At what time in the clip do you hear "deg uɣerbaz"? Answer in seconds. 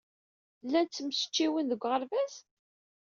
1.71-2.33